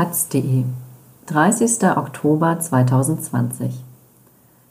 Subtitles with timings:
[0.00, 0.64] taz.de
[1.26, 1.84] 30.
[1.94, 3.84] Oktober 2020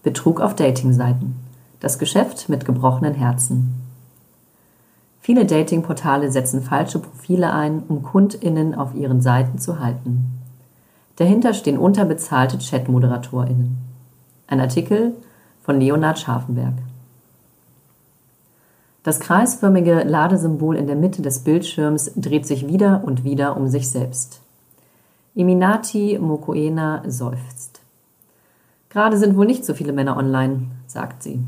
[0.02, 1.36] Betrug auf Datingseiten.
[1.80, 3.76] Das Geschäft mit gebrochenen Herzen.
[5.22, 10.40] Viele Datingportale setzen falsche Profile ein, um KundInnen auf ihren Seiten zu halten.
[11.18, 13.78] Dahinter stehen unterbezahlte Chat-ModeratorInnen.
[14.48, 15.14] Ein Artikel
[15.62, 16.74] von Leonhard Scharfenberg.
[19.04, 23.90] Das kreisförmige Ladesymbol in der Mitte des Bildschirms dreht sich wieder und wieder um sich
[23.90, 24.42] selbst.
[25.40, 27.80] Eminati Mokoena seufzt.
[28.90, 31.40] Gerade sind wohl nicht so viele Männer online, sagt sie.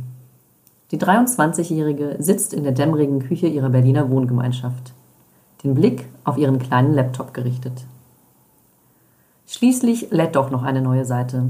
[0.91, 4.93] Die 23-Jährige sitzt in der dämmerigen Küche ihrer Berliner Wohngemeinschaft,
[5.65, 7.83] den Blick auf ihren kleinen Laptop gerichtet.
[9.45, 11.49] Schließlich lädt doch noch eine neue Seite.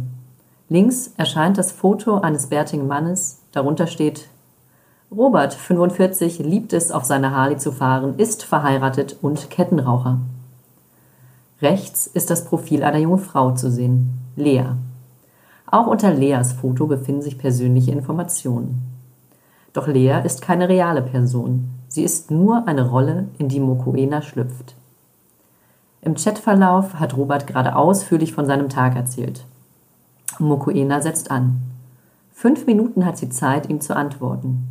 [0.68, 4.30] Links erscheint das Foto eines bärtigen Mannes, darunter steht
[5.12, 10.18] Robert, 45, liebt es, auf seiner Harley zu fahren, ist verheiratet und Kettenraucher.
[11.62, 14.66] Rechts ist das Profil einer jungen Frau zu sehen, Lea.
[15.68, 18.82] Auch unter Leas Foto befinden sich persönliche Informationen.
[19.74, 21.70] Doch Lea ist keine reale Person.
[21.88, 24.76] Sie ist nur eine Rolle, in die Mokoena schlüpft.
[26.02, 29.46] Im Chatverlauf hat Robert gerade ausführlich von seinem Tag erzählt.
[30.40, 31.62] Mokoena setzt an.
[32.32, 34.68] Fünf Minuten hat sie Zeit, ihm zu antworten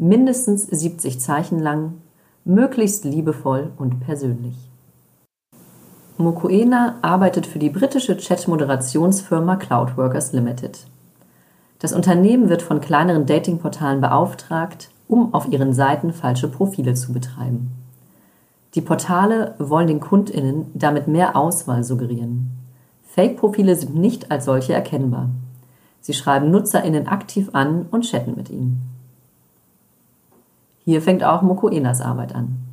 [0.00, 2.00] mindestens 70 Zeichen lang,
[2.46, 4.69] möglichst liebevoll und persönlich.
[6.20, 10.86] Mokoena arbeitet für die britische Chat-Moderationsfirma Cloudworkers Limited.
[11.78, 17.72] Das Unternehmen wird von kleineren Datingportalen beauftragt, um auf ihren Seiten falsche Profile zu betreiben.
[18.74, 22.50] Die Portale wollen den KundInnen damit mehr Auswahl suggerieren.
[23.08, 25.30] Fake-Profile sind nicht als solche erkennbar.
[26.02, 28.82] Sie schreiben NutzerInnen aktiv an und chatten mit ihnen.
[30.84, 32.69] Hier fängt auch Mokoenas Arbeit an.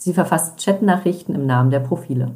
[0.00, 2.30] Sie verfasst Chatnachrichten im Namen der Profile.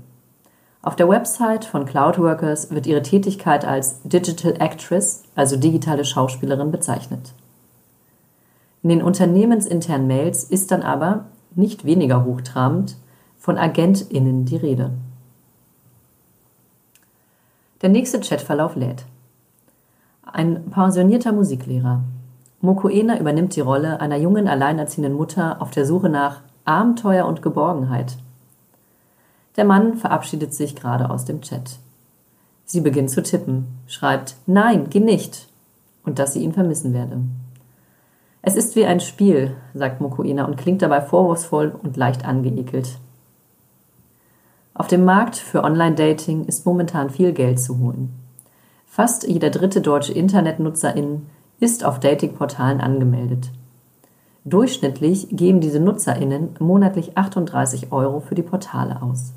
[0.82, 7.32] Auf der Website von Cloudworkers wird ihre Tätigkeit als Digital Actress, also digitale Schauspielerin, bezeichnet.
[8.82, 11.24] In den unternehmensinternen Mails ist dann aber,
[11.54, 12.98] nicht weniger hochtrabend,
[13.38, 14.90] von AgentInnen die Rede.
[17.80, 19.06] Der nächste Chatverlauf lädt.
[20.30, 22.02] Ein pensionierter Musiklehrer,
[22.60, 28.16] Mokoena übernimmt die Rolle einer jungen alleinerziehenden Mutter auf der Suche nach Abenteuer und Geborgenheit.
[29.56, 31.78] Der Mann verabschiedet sich gerade aus dem Chat.
[32.64, 35.48] Sie beginnt zu tippen, schreibt Nein, geh nicht
[36.04, 37.20] und dass sie ihn vermissen werde.
[38.40, 42.98] Es ist wie ein Spiel, sagt Mokoena und klingt dabei vorwurfsvoll und leicht angeekelt.
[44.74, 48.12] Auf dem Markt für Online-Dating ist momentan viel Geld zu holen.
[48.86, 51.26] Fast jeder dritte deutsche Internetnutzerin
[51.60, 53.50] ist auf Datingportalen angemeldet.
[54.46, 59.32] Durchschnittlich geben diese NutzerInnen monatlich 38 Euro für die Portale aus.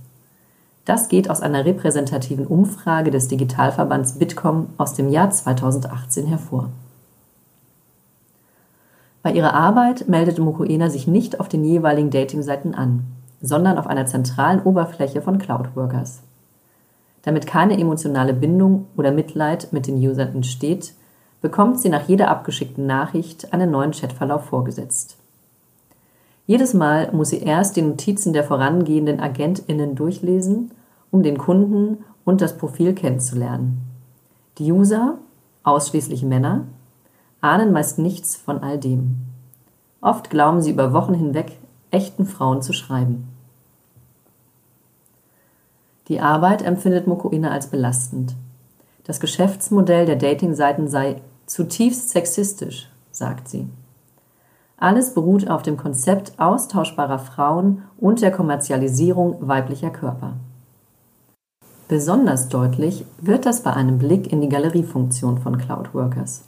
[0.84, 6.70] Das geht aus einer repräsentativen Umfrage des Digitalverbands Bitkom aus dem Jahr 2018 hervor.
[9.24, 13.06] Bei ihrer Arbeit meldet Mokoena sich nicht auf den jeweiligen Datingseiten an,
[13.42, 16.22] sondern auf einer zentralen Oberfläche von Cloudworkers.
[17.24, 20.94] Damit keine emotionale Bindung oder Mitleid mit den Usern entsteht,
[21.42, 25.18] bekommt sie nach jeder abgeschickten Nachricht einen neuen Chatverlauf vorgesetzt.
[26.46, 30.72] Jedes Mal muss sie erst die Notizen der vorangehenden AgentInnen durchlesen,
[31.12, 33.82] um den Kunden und das Profil kennenzulernen.
[34.58, 35.18] Die User,
[35.64, 36.64] ausschließlich Männer,
[37.42, 39.18] ahnen meist nichts von all dem.
[40.02, 41.58] Oft glauben sie über Wochen hinweg,
[41.92, 43.28] echten Frauen zu schreiben.
[46.08, 48.36] Die Arbeit empfindet Mokoina als belastend.
[49.04, 53.68] Das Geschäftsmodell der Datingseiten sei zutiefst sexistisch, sagt sie.
[54.78, 60.34] Alles beruht auf dem Konzept austauschbarer Frauen und der Kommerzialisierung weiblicher Körper.
[61.88, 66.44] Besonders deutlich wird das bei einem Blick in die Galeriefunktion von Cloudworkers.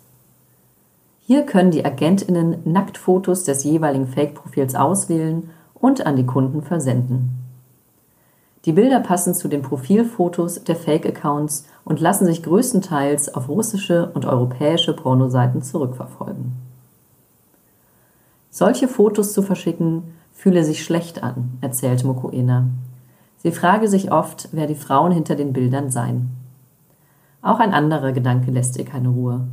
[1.21, 7.38] Hier können die Agentinnen Nacktfotos des jeweiligen Fake-Profils auswählen und an die Kunden versenden.
[8.65, 14.25] Die Bilder passen zu den Profilfotos der Fake-Accounts und lassen sich größtenteils auf russische und
[14.25, 16.51] europäische Pornoseiten zurückverfolgen.
[18.51, 20.03] Solche Fotos zu verschicken,
[20.33, 22.65] fühle sich schlecht an, erzählt Mokoena.
[23.38, 26.31] Sie frage sich oft, wer die Frauen hinter den Bildern seien.
[27.41, 29.47] Auch ein anderer Gedanke lässt ihr keine Ruhe.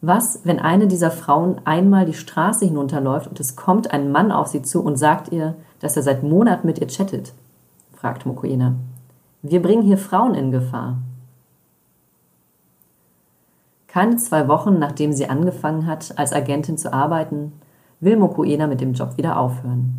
[0.00, 4.48] Was, wenn eine dieser Frauen einmal die Straße hinunterläuft und es kommt ein Mann auf
[4.48, 7.32] sie zu und sagt ihr, dass er seit Monaten mit ihr chattet?
[8.04, 8.74] Fragt Mokoena.
[9.40, 10.98] Wir bringen hier Frauen in Gefahr.
[13.86, 17.54] Keine zwei Wochen nachdem sie angefangen hat, als Agentin zu arbeiten,
[18.00, 19.94] will Mokoena mit dem Job wieder aufhören.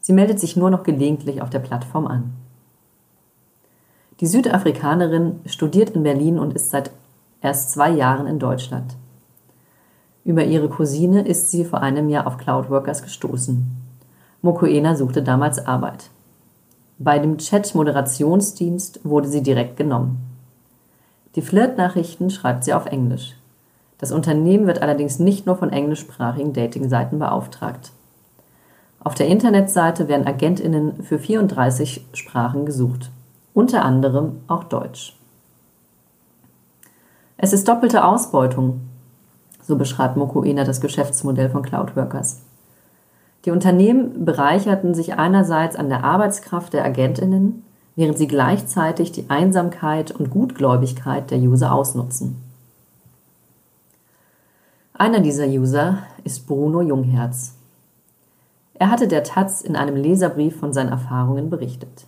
[0.00, 2.32] Sie meldet sich nur noch gelegentlich auf der Plattform an.
[4.18, 6.90] Die Südafrikanerin studiert in Berlin und ist seit
[7.40, 8.96] erst zwei Jahren in Deutschland.
[10.24, 13.64] Über ihre Cousine ist sie vor einem Jahr auf Cloudworkers gestoßen.
[14.40, 16.10] Mokoena suchte damals Arbeit.
[17.04, 20.18] Bei dem Chat-Moderationsdienst wurde sie direkt genommen.
[21.34, 23.34] Die Flirt-Nachrichten schreibt sie auf Englisch.
[23.98, 27.90] Das Unternehmen wird allerdings nicht nur von englischsprachigen Dating-Seiten beauftragt.
[29.00, 33.10] Auf der Internetseite werden AgentInnen für 34 Sprachen gesucht,
[33.52, 35.16] unter anderem auch Deutsch.
[37.36, 38.80] Es ist doppelte Ausbeutung,
[39.60, 42.42] so beschreibt Mokoena das Geschäftsmodell von Cloudworkers.
[43.44, 47.64] Die Unternehmen bereicherten sich einerseits an der Arbeitskraft der Agentinnen,
[47.96, 52.36] während sie gleichzeitig die Einsamkeit und Gutgläubigkeit der User ausnutzen.
[54.94, 57.54] Einer dieser User ist Bruno Jungherz.
[58.74, 62.06] Er hatte der Taz in einem Leserbrief von seinen Erfahrungen berichtet.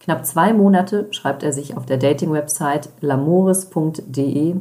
[0.00, 4.56] Knapp zwei Monate schreibt er sich auf der Dating-Website lamores.de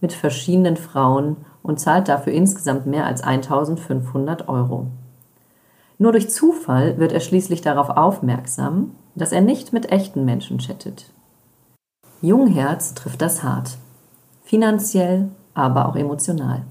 [0.00, 4.86] mit verschiedenen Frauen und zahlt dafür insgesamt mehr als 1500 Euro.
[6.02, 11.04] Nur durch Zufall wird er schließlich darauf aufmerksam, dass er nicht mit echten Menschen chattet.
[12.20, 13.78] Jungherz trifft das hart.
[14.42, 16.62] Finanziell, aber auch emotional.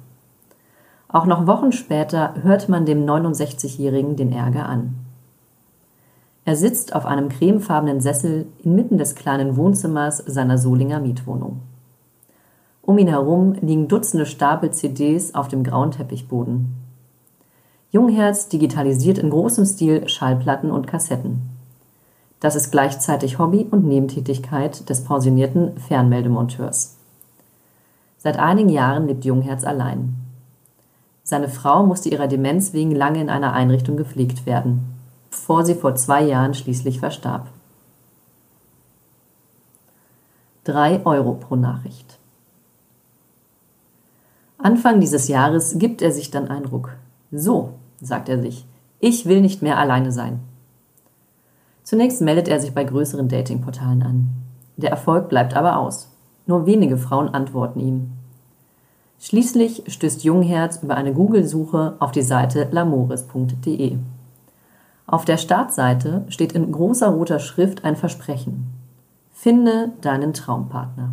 [1.08, 4.96] Auch noch Wochen später hört man dem 69-Jährigen den Ärger an.
[6.44, 11.62] Er sitzt auf einem cremefarbenen Sessel inmitten des kleinen Wohnzimmers seiner Solinger Mietwohnung.
[12.82, 16.91] Um ihn herum liegen Dutzende Stapel CDs auf dem grauen Teppichboden.
[17.92, 21.42] Jungherz digitalisiert in großem Stil Schallplatten und Kassetten.
[22.40, 26.96] Das ist gleichzeitig Hobby und Nebentätigkeit des pensionierten Fernmeldemonteurs.
[28.18, 30.16] Seit einigen Jahren lebt Jungherz allein.
[31.24, 34.96] Seine Frau musste ihrer Demenz wegen lange in einer Einrichtung gepflegt werden,
[35.30, 37.48] bevor sie vor zwei Jahren schließlich verstarb.
[40.64, 42.18] Drei Euro pro Nachricht.
[44.58, 46.96] Anfang dieses Jahres gibt er sich dann einen Ruck.
[47.32, 48.66] So, sagt er sich,
[49.00, 50.40] ich will nicht mehr alleine sein.
[51.84, 54.30] Zunächst meldet er sich bei größeren Datingportalen an.
[54.78, 56.10] Der Erfolg bleibt aber aus.
[56.46, 58.12] Nur wenige Frauen antworten ihm.
[59.20, 63.98] Schließlich stößt Jungherz über eine Google-Suche auf die Seite lamores.de.
[65.06, 68.68] Auf der Startseite steht in großer roter Schrift ein Versprechen.
[69.32, 71.12] Finde deinen Traumpartner.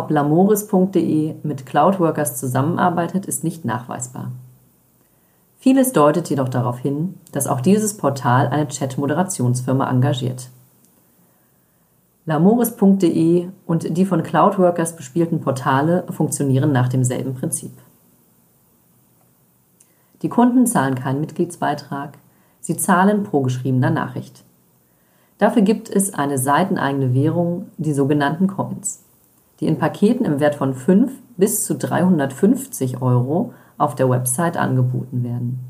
[0.00, 4.32] Ob lamores.de mit Cloudworkers zusammenarbeitet, ist nicht nachweisbar.
[5.58, 10.48] Vieles deutet jedoch darauf hin, dass auch dieses Portal eine Chat-Moderationsfirma engagiert.
[12.24, 17.72] Lamores.de und die von Cloudworkers bespielten Portale funktionieren nach demselben Prinzip.
[20.22, 22.16] Die Kunden zahlen keinen Mitgliedsbeitrag,
[22.60, 24.44] sie zahlen pro geschriebener Nachricht.
[25.36, 29.02] Dafür gibt es eine seiteneigene Währung, die sogenannten Coins
[29.60, 35.22] die in Paketen im Wert von 5 bis zu 350 Euro auf der Website angeboten
[35.22, 35.60] werden.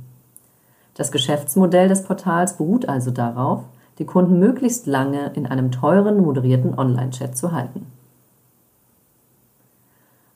[0.94, 3.64] Das Geschäftsmodell des Portals beruht also darauf,
[3.98, 7.86] die Kunden möglichst lange in einem teuren, moderierten Online-Chat zu halten.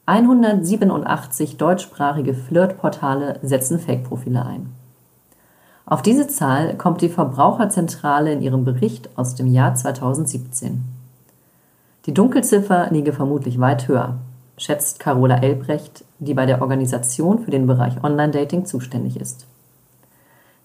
[0.07, 4.71] 187 deutschsprachige Flirtportale setzen Fake-Profile ein.
[5.87, 10.94] Auf diese Zahl kommt die Verbraucherzentrale in ihrem Bericht aus dem Jahr 2017.
[12.07, 14.19] Die Dunkelziffer liege vermutlich weit höher,
[14.59, 19.47] schätzt Carola Elbrecht, die bei der Organisation für den Bereich Online-Dating zuständig ist.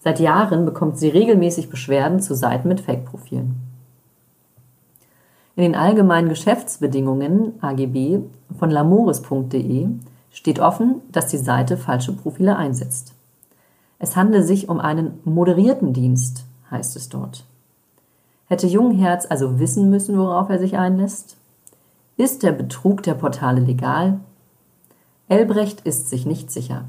[0.00, 3.56] Seit Jahren bekommt sie regelmäßig Beschwerden zu Seiten mit Fake-Profilen.
[5.56, 8.20] In den allgemeinen Geschäftsbedingungen AGB
[8.58, 9.88] von lamores.de
[10.30, 13.14] steht offen, dass die Seite falsche Profile einsetzt.
[13.98, 17.44] Es handle sich um einen moderierten Dienst, heißt es dort.
[18.50, 21.36] Hätte Jungherz also wissen müssen, worauf er sich einlässt?
[22.16, 24.18] Ist der Betrug der Portale legal?
[25.28, 26.84] Elbrecht ist sich nicht sicher.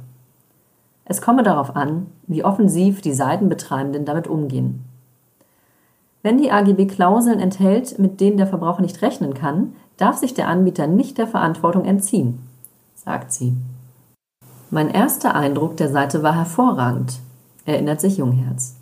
[1.06, 4.84] Es komme darauf an, wie offensiv die Seitenbetreibenden damit umgehen.
[6.24, 10.48] Wenn die AGB Klauseln enthält, mit denen der Verbraucher nicht rechnen kann, darf sich der
[10.48, 12.40] Anbieter nicht der Verantwortung entziehen,
[12.96, 13.56] sagt sie.
[14.72, 17.20] Mein erster Eindruck der Seite war hervorragend,
[17.66, 18.78] erinnert sich Jungherz.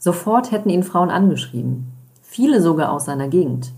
[0.00, 1.92] Sofort hätten ihn Frauen angeschrieben
[2.30, 3.72] viele sogar aus seiner Gegend.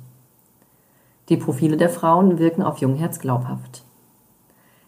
[1.31, 3.83] Die Profile der Frauen wirken auf Jungherz glaubhaft.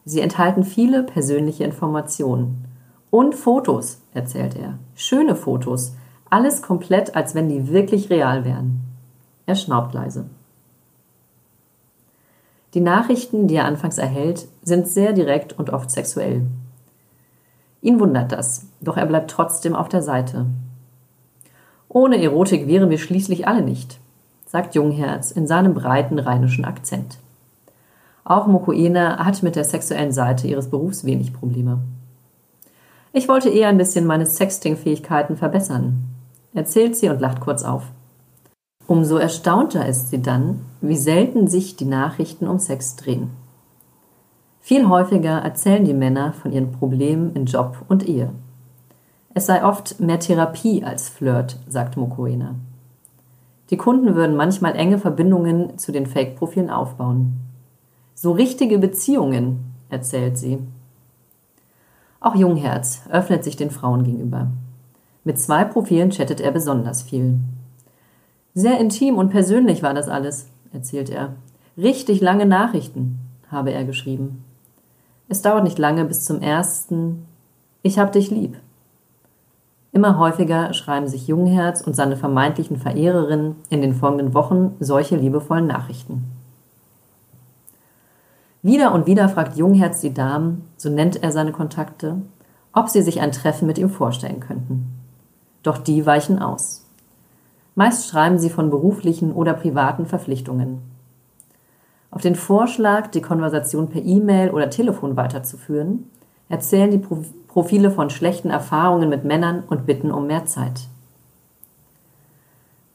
[0.04, 2.66] Sie enthalten viele persönliche Informationen.
[3.10, 4.78] Und Fotos, erzählt er.
[4.94, 5.94] Schöne Fotos.
[6.28, 8.82] Alles komplett, als wenn die wirklich real wären.
[9.46, 10.26] Er schnaubt leise.
[12.74, 16.42] Die Nachrichten, die er anfangs erhält, sind sehr direkt und oft sexuell.
[17.80, 20.44] Ihn wundert das, doch er bleibt trotzdem auf der Seite.
[21.94, 24.00] Ohne Erotik wären wir schließlich alle nicht,
[24.46, 27.18] sagt Jungherz in seinem breiten rheinischen Akzent.
[28.24, 31.78] Auch Mokoena hat mit der sexuellen Seite ihres Berufs wenig Probleme.
[33.12, 36.02] Ich wollte eher ein bisschen meine Sexting-Fähigkeiten verbessern,
[36.52, 37.84] erzählt sie und lacht kurz auf.
[38.88, 43.30] Umso erstaunter ist sie dann, wie selten sich die Nachrichten um Sex drehen.
[44.60, 48.30] Viel häufiger erzählen die Männer von ihren Problemen in Job und Ehe.
[49.34, 52.54] Es sei oft mehr Therapie als Flirt, sagt Mokoena.
[53.70, 57.40] Die Kunden würden manchmal enge Verbindungen zu den Fake-Profilen aufbauen.
[58.14, 60.58] So richtige Beziehungen, erzählt sie.
[62.20, 64.46] Auch Jungherz öffnet sich den Frauen gegenüber.
[65.24, 67.40] Mit zwei Profilen chattet er besonders viel.
[68.54, 71.34] Sehr intim und persönlich war das alles, erzählt er.
[71.76, 73.18] Richtig lange Nachrichten,
[73.50, 74.44] habe er geschrieben.
[75.28, 77.26] Es dauert nicht lange bis zum ersten
[77.82, 78.56] Ich hab dich lieb.
[79.94, 85.68] Immer häufiger schreiben sich Jungherz und seine vermeintlichen Verehrerinnen in den folgenden Wochen solche liebevollen
[85.68, 86.24] Nachrichten.
[88.60, 92.16] Wieder und wieder fragt Jungherz die Damen, so nennt er seine Kontakte,
[92.72, 94.92] ob sie sich ein Treffen mit ihm vorstellen könnten.
[95.62, 96.84] Doch die weichen aus.
[97.76, 100.78] Meist schreiben sie von beruflichen oder privaten Verpflichtungen.
[102.10, 106.10] Auf den Vorschlag, die Konversation per E-Mail oder Telefon weiterzuführen,
[106.48, 107.02] erzählen die
[107.48, 110.88] Profile von schlechten Erfahrungen mit Männern und bitten um mehr Zeit.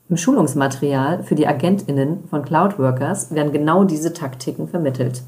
[0.10, 5.22] Im Schulungsmaterial für die Agentinnen von Cloudworkers werden genau diese Taktiken vermittelt.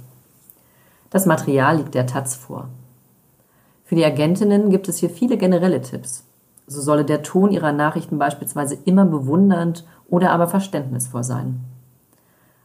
[1.12, 2.68] Das Material liegt der Taz vor.
[3.86, 6.24] Für die Agentinnen gibt es hier viele generelle Tipps.
[6.66, 11.60] So solle der Ton ihrer Nachrichten beispielsweise immer bewundernd oder aber verständnisvoll sein.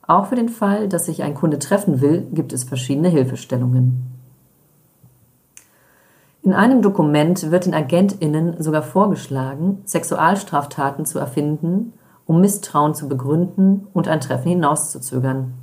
[0.07, 4.16] Auch für den Fall, dass sich ein Kunde treffen will, gibt es verschiedene Hilfestellungen.
[6.47, 11.93] In einem Dokument wird den AgentInnen sogar vorgeschlagen, Sexualstraftaten zu erfinden,
[12.25, 15.55] um Misstrauen zu begründen und ein Treffen hinauszuzögern.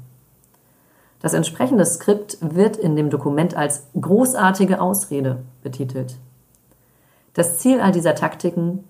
[1.22, 6.18] Das entsprechende Skript wird in dem Dokument als großartige Ausrede betitelt.
[7.34, 8.84] Das Ziel all dieser Taktiken,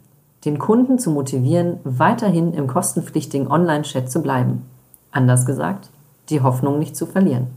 [0.46, 4.66] den Kunden zu motivieren, weiterhin im kostenpflichtigen Online-Chat zu bleiben.
[5.12, 5.92] Anders gesagt,
[6.30, 7.50] die Hoffnung nicht zu verlieren.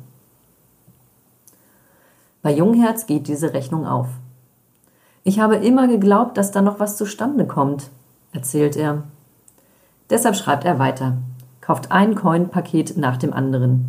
[2.43, 4.09] Bei Jungherz geht diese Rechnung auf.
[5.28, 7.90] Ich habe immer geglaubt, dass da noch was zustande kommt,
[8.33, 9.02] erzählt er.
[10.09, 11.16] Deshalb schreibt er weiter,
[11.61, 13.87] kauft ein Coin-Paket nach dem anderen.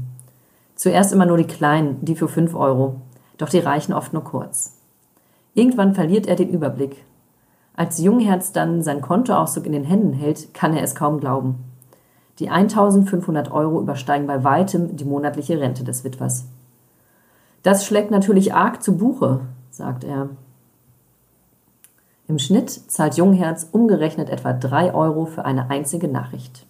[0.73, 2.95] Zuerst immer nur die kleinen, die für 5 Euro,
[3.37, 4.79] doch die reichen oft nur kurz.
[5.53, 7.05] Irgendwann verliert er den Überblick.
[7.75, 11.63] Als Jungherz dann sein Kontoauszug in den Händen hält, kann er es kaum glauben.
[12.39, 16.45] Die 1500 Euro übersteigen bei weitem die monatliche Rente des Witwers.
[17.61, 20.29] Das schlägt natürlich arg zu Buche, sagt er.
[22.27, 26.65] Im Schnitt zahlt Jungherz umgerechnet etwa 3 Euro für eine einzige Nachricht.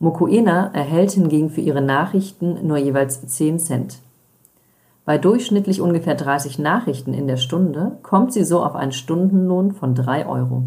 [0.00, 3.98] Mokoena erhält hingegen für ihre Nachrichten nur jeweils 10 Cent.
[5.04, 9.94] Bei durchschnittlich ungefähr 30 Nachrichten in der Stunde kommt sie so auf einen Stundenlohn von
[9.94, 10.64] 3 Euro.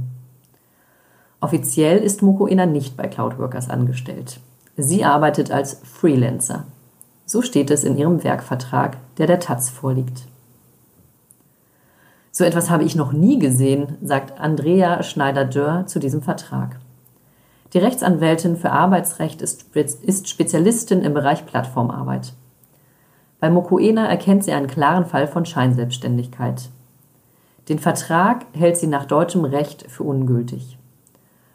[1.41, 4.39] Offiziell ist Mokoena nicht bei Cloudworkers angestellt.
[4.77, 6.65] Sie arbeitet als Freelancer.
[7.25, 10.23] So steht es in ihrem Werkvertrag, der der Taz vorliegt.
[12.37, 16.77] So etwas habe ich noch nie gesehen, sagt Andrea Schneider-Dörr zu diesem Vertrag.
[17.73, 22.33] Die Rechtsanwältin für Arbeitsrecht ist, ist Spezialistin im Bereich Plattformarbeit.
[23.39, 26.69] Bei Mokoena erkennt sie einen klaren Fall von Scheinselbstständigkeit.
[27.69, 30.77] Den Vertrag hält sie nach deutschem Recht für ungültig.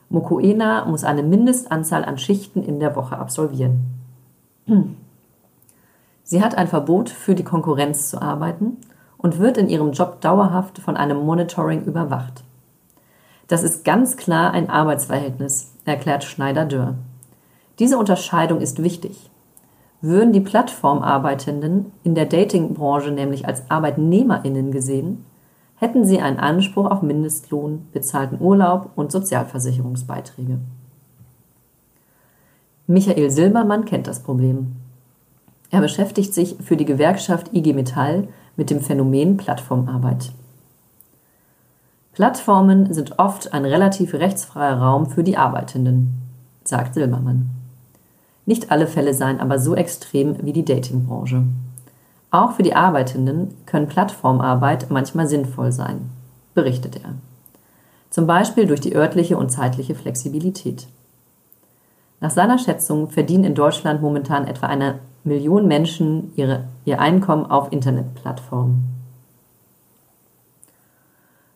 [0.08, 3.84] Mokoena muss eine Mindestanzahl an Schichten in der Woche absolvieren.
[6.24, 8.78] Sie hat ein Verbot, für die Konkurrenz zu arbeiten
[9.22, 12.42] und wird in ihrem Job dauerhaft von einem Monitoring überwacht.
[13.48, 16.94] Das ist ganz klar ein Arbeitsverhältnis, erklärt Schneider-Dörr.
[17.78, 19.30] Diese Unterscheidung ist wichtig.
[20.00, 25.24] Würden die Plattformarbeitenden in der Datingbranche nämlich als ArbeitnehmerInnen gesehen,
[25.76, 30.58] hätten sie einen Anspruch auf Mindestlohn, bezahlten Urlaub und Sozialversicherungsbeiträge.
[32.86, 34.76] Michael Silbermann kennt das Problem.
[35.70, 40.32] Er beschäftigt sich für die Gewerkschaft IG Metall mit dem Phänomen Plattformarbeit.
[42.12, 46.23] Plattformen sind oft ein relativ rechtsfreier Raum für die Arbeitenden,
[46.64, 47.50] sagt Silbermann.
[48.44, 51.44] Nicht alle Fälle seien aber so extrem wie die Datingbranche.
[52.30, 56.11] Auch für die Arbeitenden können Plattformarbeit manchmal sinnvoll sein,
[56.54, 57.14] berichtet er.
[58.11, 60.87] Zum Beispiel durch die örtliche und zeitliche Flexibilität.
[62.21, 67.70] Nach seiner Schätzung verdienen in Deutschland momentan etwa eine Million Menschen ihre, ihr Einkommen auf
[67.70, 68.84] Internetplattformen.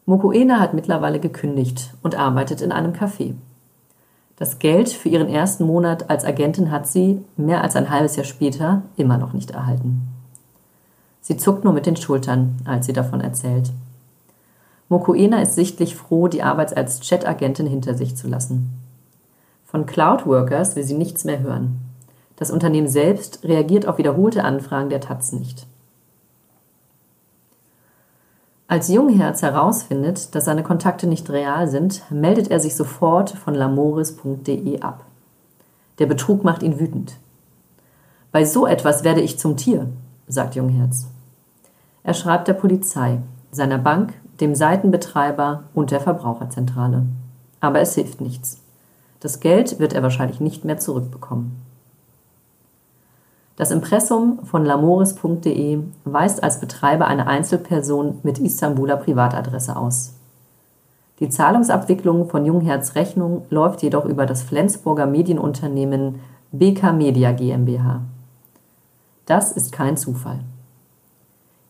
[0.05, 3.35] Mokoena hat mittlerweile gekündigt und arbeitet in einem Café.
[4.37, 8.25] Das Geld für ihren ersten Monat als Agentin hat sie, mehr als ein halbes Jahr
[8.25, 10.09] später, immer noch nicht erhalten.
[11.21, 13.73] Sie zuckt nur mit den Schultern, als sie davon erzählt.
[14.89, 18.71] Mokoena ist sichtlich froh, die Arbeit als Chat-Agentin hinter sich zu lassen.
[19.65, 21.81] Von Cloud-Workers will sie nichts mehr hören.
[22.37, 25.67] Das Unternehmen selbst reagiert auf wiederholte Anfragen der Taz nicht.
[28.69, 34.81] Als Jungherz herausfindet, dass seine Kontakte nicht real sind, meldet er sich sofort von lamoris.de
[34.81, 35.05] ab.
[35.99, 37.17] Der Betrug macht ihn wütend.
[38.33, 39.89] Bei so etwas werde ich zum Tier,
[40.27, 41.07] sagt Jungherz.
[42.03, 47.07] Er schreibt der Polizei, seiner Bank, dem Seitenbetreiber und der Verbraucherzentrale.
[47.61, 48.61] Aber es hilft nichts.
[49.21, 51.63] Das Geld wird er wahrscheinlich nicht mehr zurückbekommen.
[53.57, 60.13] Das Impressum von lamoris.de weist als Betreiber eine Einzelperson mit Istanbuler Privatadresse aus.
[61.21, 66.21] Die Zahlungsabwicklung von Jungherz Rechnung läuft jedoch über das Flensburger Medienunternehmen
[66.53, 68.03] BK Media GmbH.
[69.25, 70.41] Das ist kein Zufall.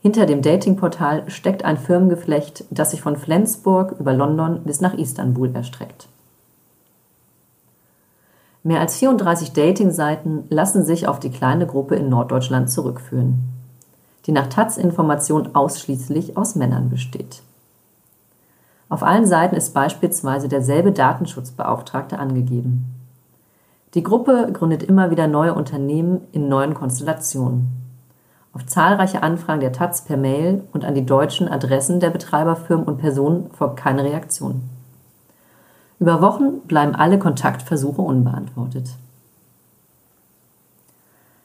[0.02, 5.54] Hinter dem Datingportal steckt ein Firmengeflecht, das sich von Flensburg über London bis nach Istanbul
[5.54, 6.08] erstreckt.
[8.66, 13.38] Mehr als 34 Dating-Seiten lassen sich auf die kleine Gruppe in Norddeutschland zurückführen,
[14.26, 17.42] die nach Taz-Information ausschließlich aus Männern besteht.
[18.88, 22.86] Auf allen Seiten ist beispielsweise derselbe Datenschutzbeauftragte angegeben.
[23.94, 27.68] Die Gruppe gründet immer wieder neue Unternehmen in neuen Konstellationen.
[28.52, 32.98] Auf zahlreiche Anfragen der Taz per Mail und an die deutschen Adressen der Betreiberfirmen und
[32.98, 34.62] Personen folgt keine Reaktion.
[35.98, 38.90] Über Wochen bleiben alle Kontaktversuche unbeantwortet.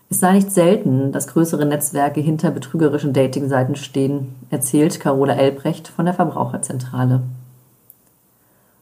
[0.10, 6.04] Es sei nicht selten, dass größere Netzwerke hinter betrügerischen Datingseiten stehen, erzählt Carola Elbrecht von
[6.04, 7.22] der Verbraucherzentrale.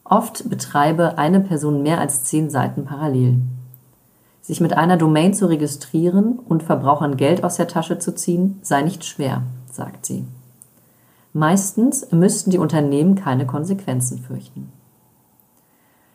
[0.02, 3.42] Oft betreibe eine Person mehr als zehn Seiten parallel.
[4.42, 8.82] Sich mit einer Domain zu registrieren und Verbrauchern Geld aus der Tasche zu ziehen, sei
[8.82, 10.24] nicht schwer, sagt sie.
[11.32, 14.72] Meistens müssten die Unternehmen keine Konsequenzen fürchten.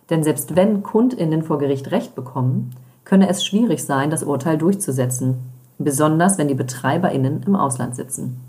[0.10, 5.38] Denn selbst wenn KundInnen vor Gericht Recht bekommen, könne es schwierig sein, das Urteil durchzusetzen,
[5.78, 8.40] besonders wenn die BetreiberInnen im Ausland sitzen.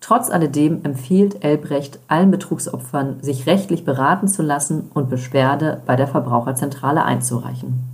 [0.00, 6.08] Trotz alledem empfiehlt Elbrecht allen Betrugsopfern, sich rechtlich beraten zu lassen und Beschwerde bei der
[6.08, 7.84] Verbraucherzentrale einzureichen.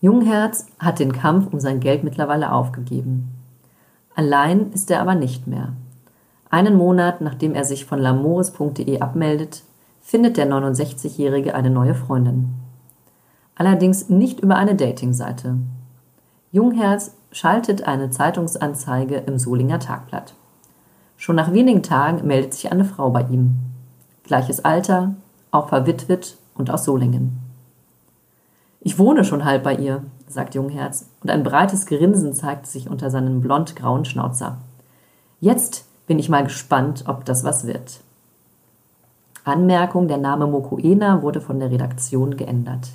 [0.00, 3.30] Jungherz hat den Kampf um sein Geld mittlerweile aufgegeben.
[4.14, 5.72] Allein ist er aber nicht mehr.
[6.50, 9.62] Einen Monat nachdem er sich von lamores.de abmeldet,
[10.04, 12.50] findet der 69-Jährige eine neue Freundin.
[13.56, 15.56] Allerdings nicht über eine Datingseite.
[16.52, 20.34] Jungherz schaltet eine Zeitungsanzeige im Solinger Tagblatt.
[21.16, 23.56] Schon nach wenigen Tagen meldet sich eine Frau bei ihm.
[24.24, 25.14] Gleiches Alter,
[25.50, 27.38] auch verwitwet und aus Solingen.
[28.80, 33.10] Ich wohne schon halb bei ihr, sagt Jungherz, und ein breites Grinsen zeigt sich unter
[33.10, 34.58] seinem blond-grauen Schnauzer.
[35.40, 38.03] Jetzt bin ich mal gespannt, ob das was wird.
[39.44, 42.88] Anmerkung, der Name Mokoena wurde von der Redaktion geändert